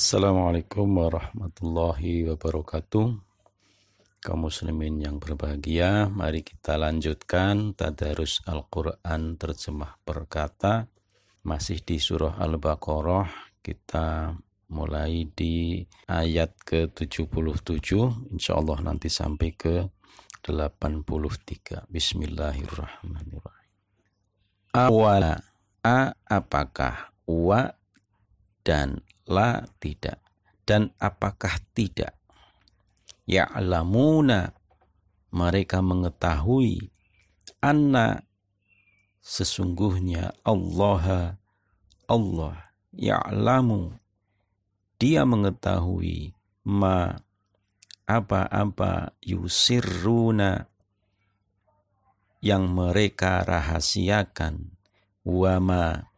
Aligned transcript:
Assalamualaikum 0.00 0.96
warahmatullahi 0.96 2.24
wabarakatuh. 2.32 3.20
Kaum 4.24 4.48
muslimin 4.48 4.96
yang 4.96 5.20
berbahagia, 5.20 6.08
mari 6.08 6.40
kita 6.40 6.80
lanjutkan 6.80 7.76
tadarus 7.76 8.40
Al-Qur'an 8.48 9.36
terjemah 9.36 10.00
perkata 10.00 10.88
masih 11.44 11.84
di 11.84 12.00
surah 12.00 12.40
Al-Baqarah. 12.40 13.28
Kita 13.60 14.32
mulai 14.72 15.28
di 15.36 15.84
ayat 16.08 16.56
ke-77, 16.64 17.92
insyaallah 18.32 18.80
nanti 18.80 19.12
sampai 19.12 19.52
ke 19.52 19.84
83. 20.40 21.92
Bismillahirrahmanirrahim. 21.92 23.68
Awala 24.72 25.44
a 25.84 26.16
apakah 26.24 27.12
wa 27.28 27.68
dan 28.64 29.04
la 29.30 29.62
tidak. 29.78 30.18
Dan 30.66 30.90
apakah 30.98 31.62
tidak? 31.72 32.18
Ya'lamuna. 33.30 34.50
Mereka 35.30 35.78
mengetahui 35.78 36.90
anna 37.62 38.26
sesungguhnya 39.22 40.34
Allah 40.42 41.38
Allah 42.10 42.74
ya'lamu. 42.90 43.94
Dia 44.98 45.22
mengetahui 45.22 46.34
ma 46.66 47.14
apa-apa 48.10 49.14
yusirruna 49.22 50.66
yang 52.42 52.66
mereka 52.74 53.46
rahasiakan 53.46 54.74
wama 55.22 56.10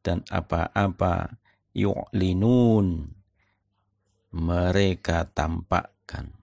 dan 0.00 0.24
apa-apa 0.32 1.36
yu'linun 1.74 3.12
mereka 4.34 5.26
tampakkan 5.30 6.34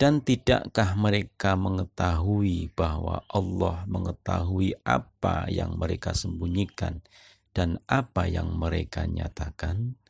dan 0.00 0.24
tidakkah 0.24 0.96
mereka 0.96 1.60
mengetahui 1.60 2.72
bahwa 2.72 3.20
Allah 3.28 3.84
mengetahui 3.84 4.72
apa 4.80 5.44
yang 5.52 5.76
mereka 5.76 6.16
sembunyikan 6.16 7.04
dan 7.52 7.76
apa 7.84 8.24
yang 8.24 8.56
mereka 8.56 9.04
nyatakan? 9.04 10.00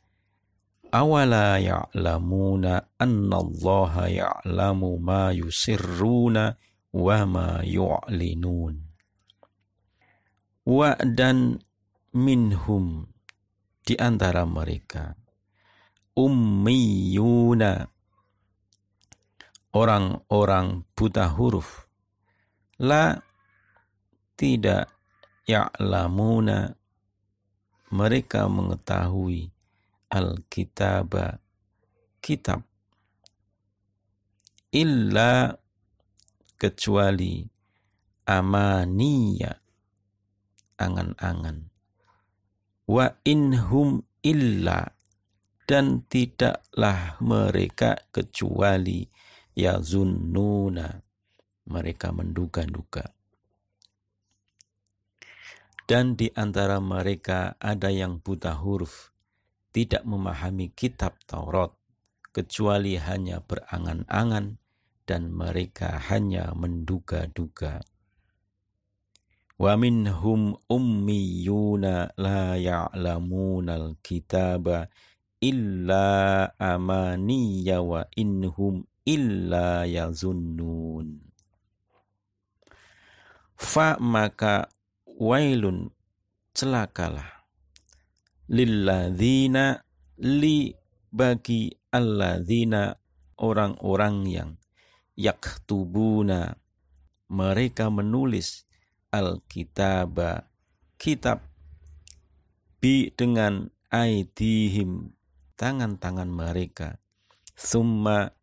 Awala 0.95 1.59
ya'lamuna 1.59 2.95
anna 2.95 3.35
Allah 3.43 3.93
ya'lamu 4.07 4.95
ma 4.95 5.35
yusirruna 5.35 6.55
wa 6.95 7.19
ma 7.27 7.59
yu'linun. 7.59 8.75
Wa 10.71 10.95
dan 11.03 11.59
minhum 12.15 13.10
di 13.85 13.97
antara 13.97 14.45
mereka. 14.45 15.17
Ummiyuna. 16.13 17.87
Orang-orang 19.71 20.83
buta 20.91 21.31
huruf. 21.31 21.87
La 22.83 23.15
tidak 24.35 24.91
ya'lamuna. 25.47 26.75
Mereka 27.91 28.47
mengetahui 28.47 29.51
al-kitab 30.11 31.39
kitab. 32.23 32.63
Illa 34.71 35.51
kecuali 36.55 37.43
amaniya 38.23 39.51
angan-angan 40.79 41.70
wa 42.91 43.07
inhum 43.23 44.03
illa 44.19 44.91
dan 45.63 46.03
tidaklah 46.11 47.15
mereka 47.23 47.95
kecuali 48.11 49.07
ya 49.55 49.79
zunnuna 49.79 50.99
mereka 51.71 52.11
menduga-duga. 52.11 53.15
Dan 55.87 56.19
di 56.19 56.27
antara 56.35 56.83
mereka 56.83 57.55
ada 57.63 57.87
yang 57.87 58.19
buta 58.19 58.59
huruf 58.59 59.15
tidak 59.71 60.03
memahami 60.03 60.75
kitab 60.75 61.15
Taurat 61.23 61.71
kecuali 62.35 62.99
hanya 62.99 63.39
berangan-angan 63.39 64.59
dan 65.07 65.31
mereka 65.31 65.95
hanya 66.11 66.51
menduga-duga 66.51 67.79
Wa 69.61 69.77
ummiyuna 70.73 72.17
la 72.17 72.57
ya'lamunal 72.57 73.93
kitaba 74.01 74.89
illa 75.37 76.49
amaniya 76.57 77.85
wa 77.85 78.01
inhum 78.17 78.81
illa 79.05 79.85
yazunnun. 79.85 81.21
Fa 83.53 84.01
maka 84.01 84.65
wailun 85.05 85.93
celakalah 86.57 87.45
li 90.17 90.73
bagi 91.13 91.69
alladzina 91.93 92.97
orang-orang 93.37 94.25
yang 94.25 94.51
yaktubuna 95.13 96.57
mereka 97.29 97.93
menulis 97.93 98.65
al-kitaba. 99.11 100.47
Kitab. 100.95 101.45
Bi 102.81 103.13
dengan 103.13 103.69
aidihim 103.93 105.13
tangan-tangan 105.59 106.31
mereka. 106.31 106.97
Summa 107.53 108.33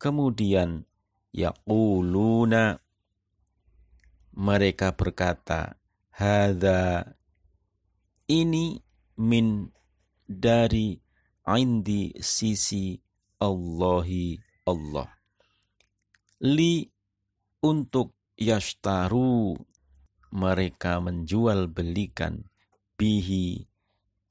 kemudian 0.00 0.88
yaquluna. 1.34 2.80
Mereka 4.36 4.96
berkata 4.96 5.80
hadza 6.12 7.04
ini 8.28 8.80
min 9.16 9.72
dari 10.28 10.96
indi 11.46 12.12
sisi 12.20 12.96
Allahi 13.40 14.36
Allah. 14.68 15.08
Li 16.44 16.84
untuk 17.64 18.12
yashtaru 18.36 19.56
mereka 20.34 20.98
menjual 20.98 21.70
belikan 21.70 22.48
bihi 22.98 23.68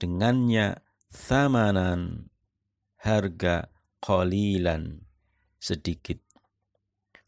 dengannya 0.01 0.81
samanan 1.07 2.27
harga 2.99 3.71
qalilan 4.03 5.05
sedikit. 5.61 6.19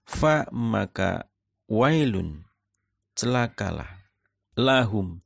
Fa 0.03 0.45
maka 0.51 1.31
wailun 1.71 2.45
celakalah. 3.15 4.05
Lahum 4.57 5.21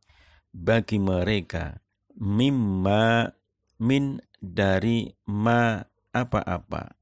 bagi 0.52 1.00
mereka 1.00 1.80
mimma 2.20 3.32
min 3.80 4.20
dari 4.38 5.10
ma 5.26 5.82
apa-apa. 6.12 7.00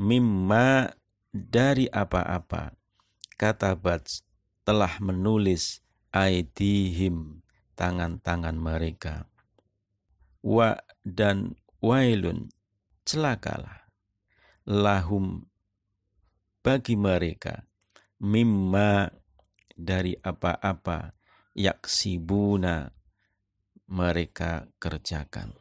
Mimma 0.00 0.88
dari 1.30 1.86
apa-apa. 1.88 2.72
Kata 3.36 3.76
bats 3.76 4.25
telah 4.66 4.98
menulis 4.98 5.86
aidihim 6.10 7.46
tangan-tangan 7.78 8.58
mereka. 8.58 9.30
Wa 10.42 10.82
dan 11.06 11.54
wailun 11.78 12.50
celakalah 13.06 13.86
lahum 14.66 15.46
bagi 16.66 16.98
mereka 16.98 17.62
mimma 18.18 19.14
dari 19.78 20.18
apa-apa 20.18 21.14
yaksibuna 21.54 22.90
mereka 23.86 24.66
kerjakan. 24.82 25.54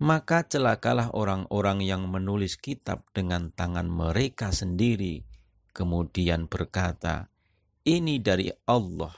Maka 0.00 0.46
celakalah 0.48 1.12
orang-orang 1.12 1.84
yang 1.84 2.08
menulis 2.08 2.56
kitab 2.56 3.04
dengan 3.12 3.52
tangan 3.52 3.90
mereka 3.90 4.54
sendiri 4.54 5.27
kemudian 5.78 6.50
berkata, 6.50 7.30
"Ini 7.86 8.18
dari 8.18 8.50
Allah." 8.66 9.14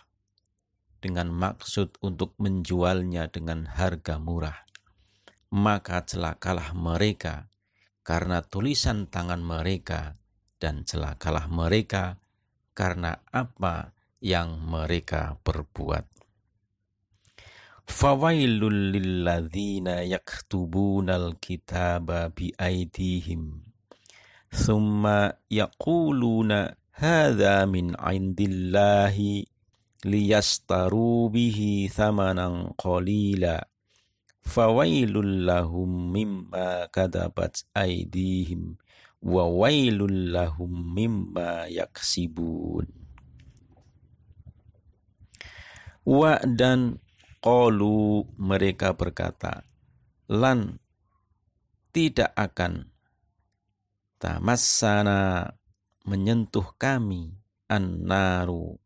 Dengan 1.00 1.32
maksud 1.32 1.96
untuk 2.04 2.36
menjualnya 2.36 3.32
dengan 3.32 3.64
harga 3.64 4.20
murah, 4.20 4.68
maka 5.48 6.04
celakalah 6.04 6.76
mereka 6.76 7.48
karena 8.04 8.44
tulisan 8.44 9.08
tangan 9.08 9.40
mereka, 9.40 10.20
dan 10.60 10.84
celakalah 10.84 11.48
mereka 11.48 12.20
karena 12.76 13.24
apa 13.32 13.96
yang 14.20 14.60
mereka 14.60 15.40
perbuat. 15.40 16.04
Fawailul 17.88 18.92
lilladzina 18.92 20.04
yaktubunal 20.04 21.40
kitaba 21.40 22.28
biaidihim 22.28 23.69
Thumma 24.50 25.30
yaquluna 25.46 26.74
hadha 26.98 27.64
min 27.70 27.94
indillahi 27.94 29.46
liyastaru 30.04 31.30
bihi 31.30 31.86
thamanan 31.86 32.74
qalila. 32.74 33.62
Fawailul 34.40 35.46
lahum 35.46 36.10
mimma 36.10 36.90
kadabat 36.90 37.62
aidihim 37.76 38.74
wa 39.22 39.44
wailul 39.46 40.32
lahum 40.32 40.72
mimma 40.96 41.68
yaksibun. 41.68 42.88
Wa 46.02 46.40
dan 46.42 46.98
qalu 47.44 48.24
mereka 48.40 48.96
berkata 48.96 49.62
lan 50.26 50.80
tidak 51.92 52.32
akan 52.34 52.88
tamassana 54.20 55.48
menyentuh 56.04 56.76
kami 56.76 57.40
an-naru 57.72 58.76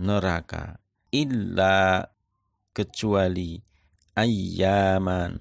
neraka 0.00 0.80
illa 1.12 2.08
kecuali 2.72 3.60
ayyaman 4.16 5.36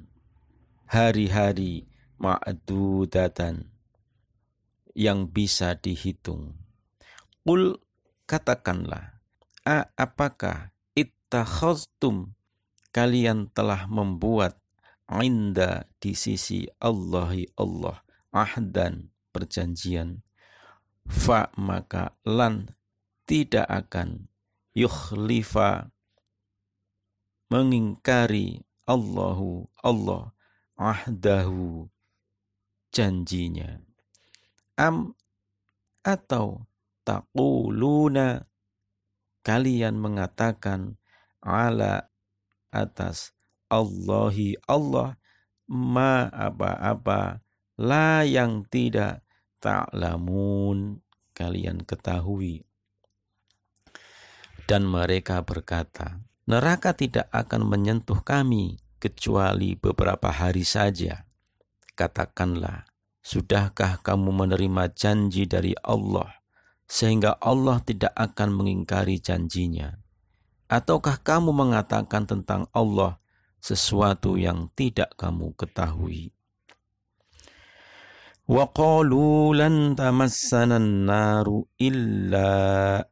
hari-hari 0.91 1.87
ma'dudatan 2.19 3.71
yang 4.93 5.25
bisa 5.31 5.73
dihitung. 5.73 6.53
Qul 7.47 7.81
katakanlah, 8.29 9.17
A, 9.63 9.89
apakah 9.95 10.75
ittakhaztum 10.93 12.35
kalian 12.93 13.49
telah 13.49 13.89
membuat 13.89 14.59
inda 15.07 15.87
di 15.97 16.13
sisi 16.13 16.67
Allahi 16.77 17.47
Allah 17.57 18.03
ahdan 18.33 19.12
perjanjian. 19.33 20.21
Fa 21.03 21.51
maka 21.59 22.15
lan 22.23 22.77
tidak 23.27 23.67
akan 23.67 24.31
yukhlifa 24.77 25.91
mengingkari 27.51 28.63
Allahu 28.87 29.67
Allah 29.81 30.31
ahdahu 30.77 31.89
janjinya. 32.93 33.81
Am 34.77 35.17
atau 36.03 36.67
taquluna 37.07 38.47
kalian 39.43 39.99
mengatakan 39.99 40.95
ala 41.43 42.07
atas 42.71 43.35
Allahi 43.67 44.55
Allah 44.67 45.19
ma 45.67 46.27
apa-apa 46.29 47.43
la 47.79 48.21
yang 48.27 48.67
tidak 48.67 49.22
ta'lamun 49.63 50.99
kalian 51.31 51.87
ketahui. 51.87 52.67
Dan 54.67 54.83
mereka 54.83 55.39
berkata 55.39 56.19
neraka 56.43 56.91
tidak 56.91 57.31
akan 57.31 57.71
menyentuh 57.71 58.19
kami 58.19 58.83
kecuali 58.99 59.79
beberapa 59.79 60.27
hari 60.31 60.67
saja. 60.67 61.23
Katakanlah 61.95 62.83
sudahkah 63.23 64.03
kamu 64.03 64.35
menerima 64.35 64.91
janji 64.91 65.47
dari 65.47 65.71
Allah 65.79 66.43
sehingga 66.83 67.39
Allah 67.39 67.79
tidak 67.87 68.11
akan 68.19 68.51
mengingkari 68.51 69.23
janjinya? 69.23 69.95
Ataukah 70.67 71.21
kamu 71.23 71.55
mengatakan 71.55 72.27
tentang 72.27 72.67
Allah 72.75 73.19
sesuatu 73.63 74.35
yang 74.35 74.67
tidak 74.75 75.15
kamu 75.15 75.55
ketahui 75.55 76.35
وقالوا 78.48 79.54
لن 79.54 79.96
تمسنا 79.96 80.76
النار 80.76 81.62
إلا 81.80 82.48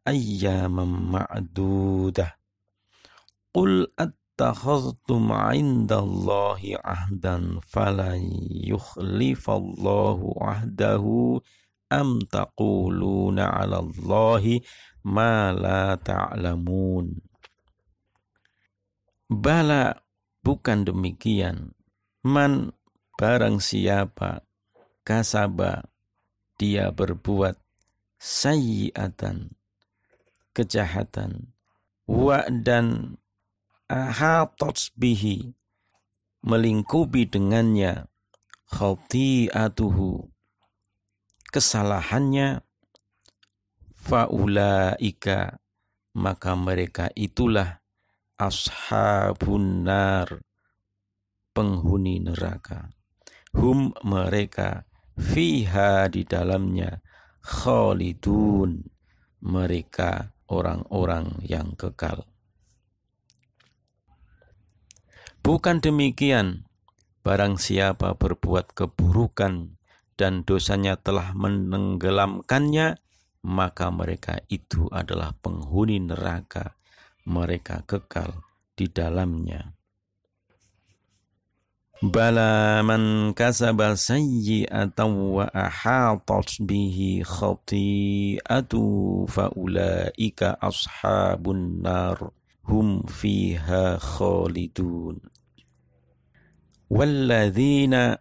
أياما 0.08 0.84
معدودة 0.84 2.36
قل 3.54 3.86
اتخذتم 3.98 5.32
عند 5.32 5.92
الله 5.92 6.60
عهدا 6.84 7.60
فلن 7.68 8.20
يخلف 8.64 9.50
الله 9.50 10.34
عهده 10.40 11.04
أم 11.92 12.18
تقولون 12.18 13.38
على 13.38 13.78
الله 13.78 14.60
ما 15.04 15.52
لا 15.52 15.94
تعلمون 15.94 17.16
Bala 19.26 20.06
bukan 20.46 20.86
demikian 20.86 21.74
Man 22.22 22.70
barang 23.18 23.58
siapa 23.58 24.46
kasaba 25.11 25.91
dia 26.55 26.87
berbuat 26.87 27.59
sayyiatan 28.15 29.51
kejahatan 30.55 31.51
wa 32.07 32.47
dan 32.47 33.19
bihi 34.95 35.51
melingkupi 36.39 37.27
dengannya 37.27 38.07
khati'atuhu 38.71 40.31
kesalahannya 41.51 42.63
faulaika. 43.99 45.59
Maka 46.11 46.59
mereka 46.59 47.07
itulah 47.15 47.79
ashabun 48.35 49.87
nar 49.87 50.43
penghuni 51.55 52.19
neraka. 52.19 52.91
Hum 53.55 53.95
mereka 54.03 54.83
fiha 55.19 56.07
di 56.07 56.23
dalamnya 56.23 57.01
khalidun 57.41 58.85
mereka 59.41 60.31
orang-orang 60.45 61.41
yang 61.41 61.73
kekal. 61.73 62.27
Bukan 65.41 65.81
demikian, 65.81 66.69
barang 67.25 67.57
siapa 67.57 68.13
berbuat 68.13 68.77
keburukan 68.77 69.73
dan 70.13 70.45
dosanya 70.45 71.01
telah 71.01 71.33
menenggelamkannya, 71.33 73.01
maka 73.41 73.89
mereka 73.89 74.37
itu 74.53 74.85
adalah 74.93 75.33
penghuni 75.41 75.97
neraka, 75.97 76.77
mereka 77.25 77.81
kekal 77.89 78.45
di 78.77 78.85
dalamnya. 78.85 79.73
Bala 82.01 82.81
man 82.81 83.29
kasaba 83.37 83.93
sayyi'atan 83.93 85.37
wa 85.37 85.45
ahatat 85.53 86.57
bihi 86.65 87.21
khati'atu 87.21 88.81
faulaika 89.29 90.57
ashabun 90.57 91.85
nar 91.85 92.33
hum 92.65 93.05
fiha 93.05 94.01
khalidun. 94.01 95.21
Walladzina 96.89 98.17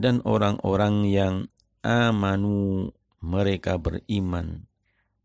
dan 0.00 0.24
orang-orang 0.24 1.04
yang 1.04 1.36
amanu 1.84 2.88
mereka 3.20 3.76
beriman 3.76 4.64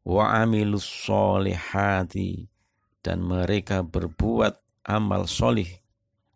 wa 0.04 0.36
amilus 0.44 0.84
solihati 0.84 2.52
dan 3.00 3.24
mereka 3.24 3.88
berbuat 3.88 4.84
amal 4.84 5.32
solih 5.32 5.72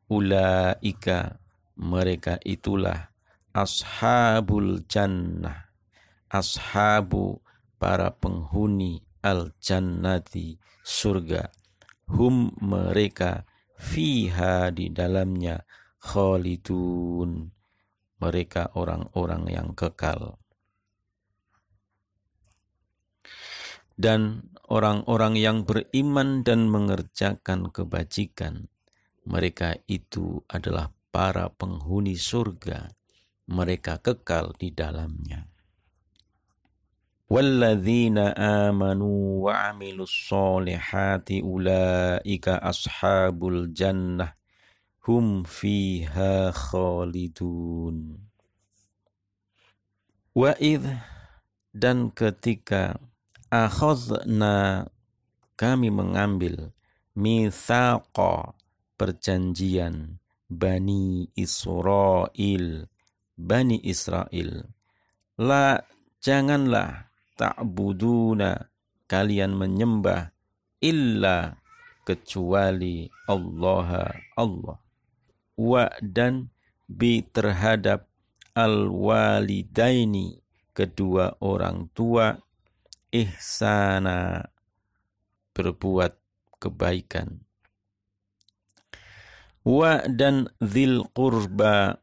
ulaika 0.07 1.35
mereka 1.79 2.35
itulah 2.43 3.15
ashabul 3.55 4.83
jannah 4.85 5.69
ashabu 6.29 7.41
para 7.81 8.13
penghuni 8.13 9.01
al 9.25 9.51
jannati 9.57 10.61
surga. 10.85 11.49
Hum 12.09 12.53
mereka 12.61 13.45
fiha 13.75 14.69
di 14.69 14.93
dalamnya 14.93 15.65
khalidun. 15.99 17.49
Mereka 18.19 18.75
orang-orang 18.75 19.43
yang 19.47 19.69
kekal. 19.71 20.35
Dan 23.99 24.51
orang-orang 24.67 25.39
yang 25.39 25.63
beriman 25.63 26.43
dan 26.43 26.67
mengerjakan 26.67 27.71
kebajikan 27.71 28.67
mereka 29.23 29.75
itu 29.87 30.43
adalah 30.51 30.91
para 31.09 31.49
penghuni 31.49 32.15
surga, 32.15 32.93
mereka 33.49 33.97
kekal 33.97 34.53
di 34.57 34.69
dalamnya. 34.69 35.49
Walladzina 37.29 38.33
amanu 38.33 39.45
wa 39.45 39.69
amilus 39.69 40.09
solihati 40.09 41.45
ulaika 41.45 42.57
ashabul 42.57 43.69
jannah 43.69 44.33
hum 45.05 45.45
fiha 45.45 46.49
khalidun. 46.49 48.17
Wa 50.33 50.57
idh 50.57 50.89
dan 51.69 52.09
ketika 52.09 52.97
akhadna 53.53 54.89
kami 55.53 55.93
mengambil 55.93 56.73
mithaqa 57.13 58.57
perjanjian 58.97 60.17
Bani 60.49 61.29
Israel, 61.37 62.89
Bani 63.37 63.77
Israel. 63.85 64.65
La 65.37 65.77
janganlah 66.17 67.05
ta'buduna 67.37 68.57
kalian 69.05 69.53
menyembah 69.53 70.33
illa 70.81 71.53
kecuali 72.01 73.05
Allah 73.29 74.09
Allah. 74.33 74.77
Wa 75.53 75.85
dan 76.01 76.49
bi 76.89 77.21
terhadap 77.21 78.09
al 78.57 78.89
walidaini 78.89 80.41
kedua 80.73 81.37
orang 81.45 81.93
tua 81.93 82.33
ihsana 83.13 84.49
berbuat 85.53 86.17
kebaikan 86.57 87.48
wa 89.69 90.01
dan 90.09 90.49
zil 90.57 91.05
qurba 91.13 92.01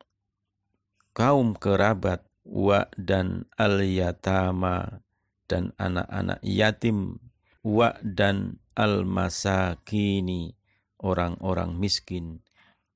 kaum 1.18 1.58
kerabat 1.58 2.22
wa 2.46 2.86
dan 2.94 3.50
al 3.58 3.82
yatama 3.82 5.02
dan 5.50 5.74
anak-anak 5.74 6.38
yatim 6.46 7.18
wa 7.66 7.90
dan 8.06 8.62
al 8.78 9.02
masakini 9.02 10.54
orang-orang 11.02 11.74
miskin. 11.74 12.46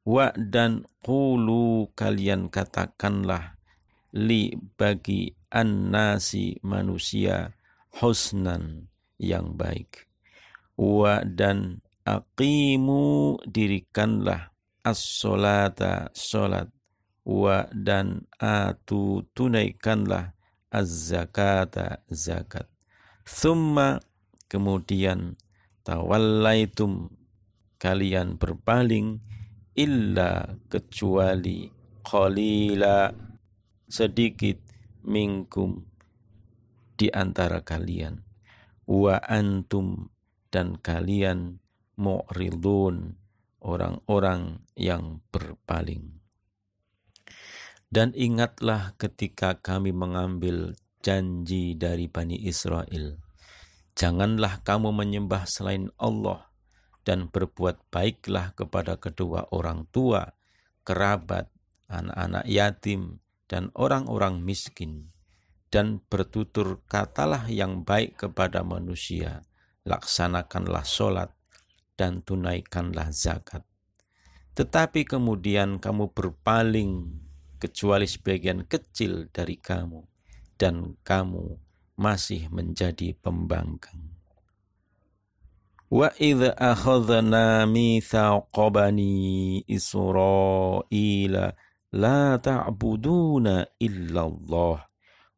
Wa 0.07 0.31
dan 0.39 0.87
qulu 1.03 1.91
kalian 1.99 2.47
katakanlah 2.47 3.59
li 4.15 4.55
bagi 4.79 5.35
an-nasi 5.51 6.63
manusia 6.63 7.59
husnan 7.99 8.87
yang 9.19 9.59
baik. 9.59 10.07
Wa 10.79 11.27
dan 11.27 11.83
aqimu 12.07 13.39
dirikanlah 13.45 14.50
as-solata 14.85 16.09
solat 16.17 16.69
wa 17.27 17.69
dan 17.71 18.25
atu 18.41 19.29
tunaikanlah 19.37 20.33
az-zakata 20.73 22.03
zakat. 22.09 22.67
Thumma 23.27 24.01
kemudian 24.51 25.37
tawallaitum 25.87 27.13
kalian 27.79 28.37
berpaling 28.41 29.23
illa 29.79 30.59
kecuali 30.67 31.71
qalila 32.03 33.15
sedikit 33.87 34.59
minkum 35.07 35.87
di 36.99 37.09
antara 37.09 37.63
kalian. 37.63 38.21
Wa 38.91 39.23
antum 39.23 40.11
dan 40.51 40.75
kalian 40.83 41.63
mu'ridun 41.95 43.15
orang-orang 43.61 44.65
yang 44.77 45.21
berpaling. 45.33 46.21
Dan 47.91 48.15
ingatlah 48.15 48.95
ketika 48.97 49.59
kami 49.59 49.91
mengambil 49.91 50.79
janji 51.03 51.75
dari 51.75 52.07
Bani 52.07 52.39
Israel. 52.39 53.19
Janganlah 53.99 54.63
kamu 54.63 54.95
menyembah 54.95 55.45
selain 55.45 55.91
Allah 55.99 56.49
dan 57.03 57.27
berbuat 57.27 57.91
baiklah 57.91 58.55
kepada 58.55 58.95
kedua 59.01 59.51
orang 59.51 59.89
tua, 59.91 60.39
kerabat, 60.87 61.51
anak-anak 61.91 62.47
yatim, 62.47 63.19
dan 63.51 63.75
orang-orang 63.75 64.39
miskin. 64.39 65.11
Dan 65.71 66.03
bertutur 66.07 66.83
katalah 66.87 67.47
yang 67.47 67.83
baik 67.83 68.19
kepada 68.27 68.63
manusia. 68.63 69.47
Laksanakanlah 69.87 70.87
solat 70.87 71.31
dan 72.01 72.25
tunaikanlah 72.25 73.13
zakat. 73.13 73.61
Tetapi 74.57 75.05
kemudian 75.05 75.77
kamu 75.77 76.17
berpaling 76.17 77.13
kecuali 77.61 78.09
sebagian 78.09 78.65
kecil 78.65 79.29
dari 79.29 79.61
kamu 79.61 80.01
dan 80.57 80.97
kamu 81.05 81.61
masih 82.01 82.49
menjadi 82.49 83.13
pembangkang. 83.21 84.17
Wa 85.93 86.09
idza 86.17 86.57
akhadna 86.57 87.69
mithaqa 87.69 88.73
bani 88.73 89.61
Israila 89.69 91.53
la 91.93 92.39
ta'buduna 92.41 93.77
illa 93.77 94.21
Allah 94.25 94.89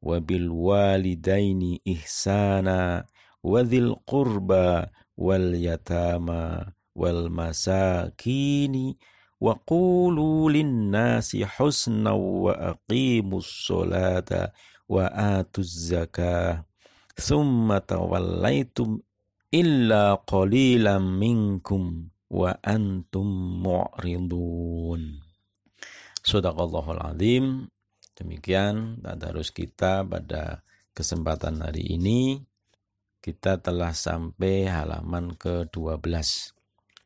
wa 0.02 0.16
bil 0.20 0.52
walidaini 0.52 1.80
ihsana 1.82 3.08
wa 3.42 3.60
dhil 3.64 3.96
qurba 4.04 4.92
wal 5.16 5.54
yatama 5.56 6.72
wal 6.92 7.28
masakini 7.32 8.96
wa 9.42 9.58
qulu 9.66 10.48
linnasi 10.48 11.42
husna 11.44 12.14
wa 12.14 12.52
aqimus 12.76 13.66
salata 13.66 14.52
wa 14.88 15.08
atuz 15.08 15.90
zakah 15.90 16.62
thumma 17.16 17.80
tawallaitum 17.82 19.02
illa 19.52 20.16
qalilan 20.24 21.04
minkum 21.04 22.08
wa 22.32 22.56
antum 22.64 23.60
mu'ridun. 23.60 25.20
Sadaqallahul 26.24 27.02
azim. 27.04 27.68
Demikian 28.16 29.04
tadarus 29.04 29.52
kita 29.52 30.04
pada 30.04 30.64
kesempatan 30.96 31.64
hari 31.64 31.96
ini 31.96 32.40
kita 33.22 33.62
telah 33.62 33.94
sampai 33.94 34.66
halaman 34.66 35.38
ke-12. 35.38 36.02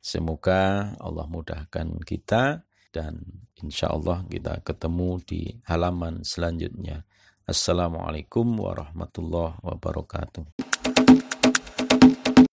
Semoga 0.00 0.96
Allah 0.96 1.28
mudahkan 1.28 2.00
kita 2.08 2.64
dan 2.88 3.20
insya 3.61 3.92
Allah 3.92 4.25
kita 4.25 4.64
ketemu 4.64 5.20
di 5.28 5.42
halaman 5.68 6.25
selanjutnya. 6.25 7.04
Assalamualaikum 7.44 8.49
warahmatullahi 8.56 9.61
wabarakatuh. 9.61 11.05